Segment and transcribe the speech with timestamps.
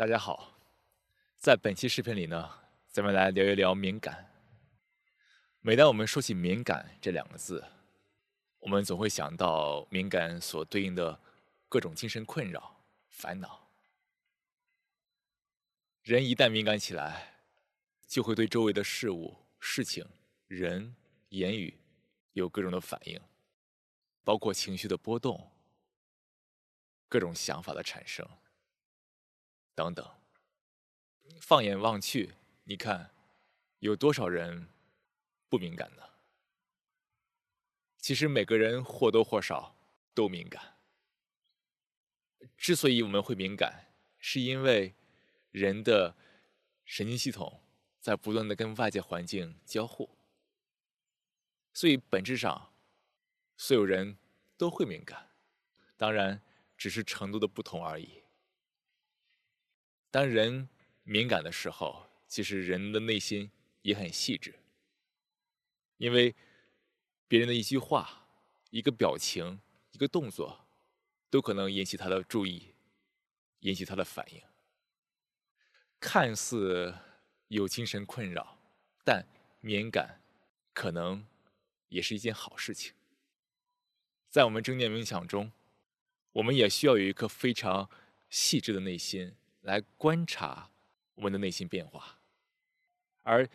[0.00, 0.58] 大家好，
[1.36, 2.50] 在本期视频里呢，
[2.88, 4.32] 咱们来聊一聊敏感。
[5.60, 7.62] 每当我们说起敏感这两个字，
[8.60, 11.20] 我们总会想到敏感所对应的
[11.68, 13.68] 各种精神困扰、烦恼。
[16.00, 17.34] 人一旦敏感起来，
[18.06, 20.02] 就会对周围的事物、事情、
[20.46, 20.96] 人、
[21.28, 21.78] 言语
[22.32, 23.20] 有各种的反应，
[24.24, 25.52] 包括情绪的波动、
[27.06, 28.26] 各种想法的产生。
[29.74, 30.08] 等等，
[31.40, 33.10] 放眼望去，你看，
[33.78, 34.68] 有多少人
[35.48, 36.02] 不敏感呢？
[37.98, 39.76] 其实每个人或多或少
[40.14, 40.76] 都敏感。
[42.56, 44.94] 之所以我们会敏感，是因为
[45.50, 46.16] 人的
[46.84, 47.62] 神经系统
[48.00, 50.10] 在不断的跟外界环境交互，
[51.72, 52.72] 所以本质上，
[53.56, 54.16] 所有人
[54.56, 55.30] 都会敏感，
[55.96, 56.42] 当然
[56.76, 58.22] 只是程度的不同而已。
[60.10, 60.68] 当人
[61.04, 63.50] 敏感的时候，其实人的内心
[63.82, 64.54] 也很细致，
[65.98, 66.34] 因为
[67.28, 68.26] 别人的一句话、
[68.70, 69.60] 一个表情、
[69.92, 70.66] 一个动作，
[71.30, 72.74] 都可能引起他的注意，
[73.60, 74.42] 引起他的反应。
[76.00, 76.94] 看似
[77.48, 78.58] 有精神困扰，
[79.04, 79.26] 但
[79.60, 80.20] 敏感
[80.72, 81.24] 可能
[81.88, 82.94] 也是一件好事情。
[84.28, 85.52] 在我们正念冥想中，
[86.32, 87.90] 我们也需要有一颗非常
[88.28, 89.34] 细致的内心。
[89.62, 90.70] 来观察
[91.14, 92.18] 我们的内心变化，
[93.22, 93.48] 而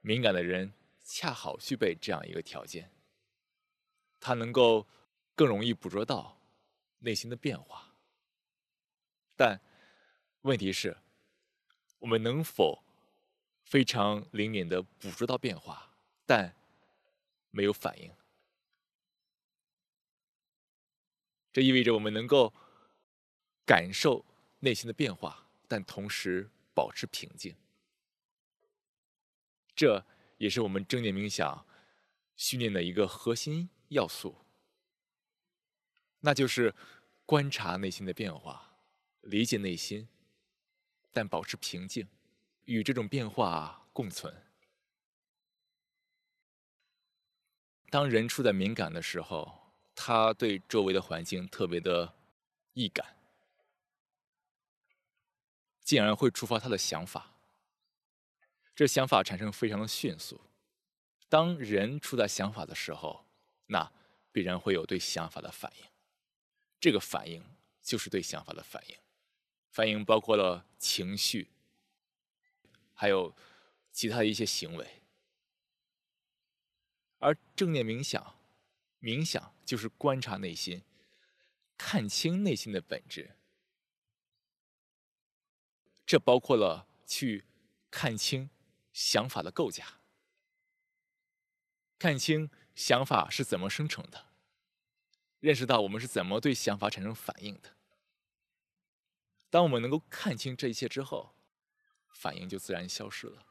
[0.00, 0.72] 敏感的人
[1.04, 2.90] 恰好具备这样一个条件，
[4.18, 4.86] 他能够
[5.34, 6.40] 更容易捕捉到
[7.00, 7.94] 内心的变化。
[9.36, 9.60] 但
[10.42, 10.96] 问题是，
[11.98, 12.82] 我们能否
[13.64, 15.94] 非常灵敏的捕捉到变化，
[16.24, 16.56] 但
[17.50, 18.10] 没有反应？
[21.52, 22.54] 这意味着我们能够
[23.66, 24.24] 感受
[24.60, 25.49] 内心的变化。
[25.70, 27.54] 但同时保持平静，
[29.72, 30.04] 这
[30.36, 31.64] 也是我们正念冥想
[32.34, 34.36] 训练的一个核心要素，
[36.18, 36.74] 那就是
[37.24, 38.80] 观察内心的变化，
[39.20, 40.08] 理解内心，
[41.12, 42.08] 但保持平静，
[42.64, 44.34] 与这种变化共存。
[47.90, 52.12] 当人处在敏感的时候，他对周围的环境特别的
[52.72, 53.19] 易感。
[55.90, 57.34] 竟然会触发他的想法，
[58.76, 60.40] 这想法产生非常的迅速。
[61.28, 63.26] 当人处在想法的时候，
[63.66, 63.90] 那
[64.30, 65.84] 必然会有对想法的反应。
[66.78, 67.44] 这个反应
[67.82, 68.96] 就是对想法的反应，
[69.72, 71.48] 反应包括了情绪，
[72.94, 73.34] 还有
[73.90, 75.02] 其他的一些行为。
[77.18, 78.36] 而正念冥想，
[79.00, 80.84] 冥想就是观察内心，
[81.76, 83.34] 看清内心的本质。
[86.10, 87.44] 这包括了去
[87.88, 88.50] 看清
[88.92, 90.00] 想法的构架，
[92.00, 94.26] 看清想法是怎么生成的，
[95.38, 97.76] 认识到我们是怎么对想法产生反应的。
[99.50, 101.32] 当我们能够看清这一切之后，
[102.08, 103.46] 反应就自然消失了。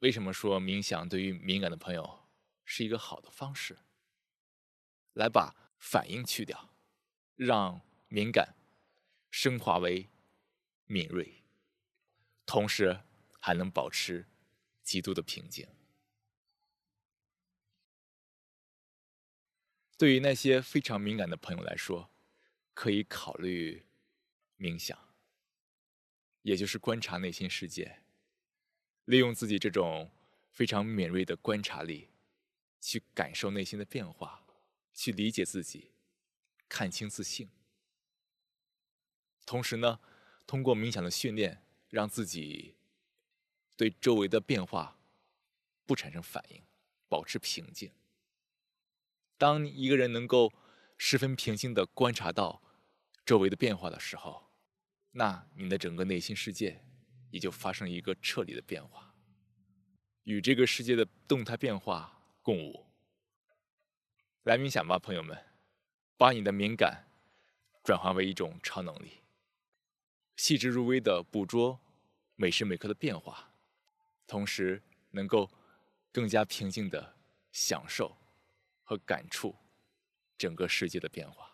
[0.00, 2.28] 为什么说冥想对于敏感的朋友
[2.66, 3.78] 是一个好的方式？
[5.14, 6.68] 来把反应去掉，
[7.34, 8.54] 让敏感
[9.30, 10.10] 升华为。
[10.92, 11.42] 敏锐，
[12.44, 13.00] 同时
[13.40, 14.26] 还能保持
[14.82, 15.66] 极度的平静。
[19.96, 22.10] 对于那些非常敏感的朋友来说，
[22.74, 23.86] 可以考虑
[24.58, 25.14] 冥想，
[26.42, 28.02] 也就是观察内心世界，
[29.06, 30.10] 利用自己这种
[30.50, 32.10] 非常敏锐的观察力，
[32.82, 34.44] 去感受内心的变化，
[34.92, 35.92] 去理解自己，
[36.68, 37.48] 看清自性。
[39.46, 39.98] 同时呢。
[40.52, 42.74] 通过冥想的训练，让自己
[43.74, 44.98] 对周围的变化
[45.86, 46.62] 不产生反应，
[47.08, 47.90] 保持平静。
[49.38, 50.52] 当一个人能够
[50.98, 52.62] 十分平静的观察到
[53.24, 54.52] 周围的变化的时候，
[55.12, 56.84] 那你的整个内心世界
[57.30, 59.14] 也就发生一个彻底的变化，
[60.24, 62.84] 与这个世界的动态变化共舞。
[64.42, 65.46] 来冥想吧，朋友们，
[66.18, 67.08] 把你的敏感
[67.82, 69.21] 转化为一种超能力。
[70.42, 71.78] 细致入微的捕捉
[72.34, 73.48] 每时每刻的变化，
[74.26, 75.48] 同时能够
[76.10, 77.14] 更加平静的
[77.52, 78.16] 享受
[78.82, 79.54] 和感触
[80.36, 81.51] 整个世界的变化。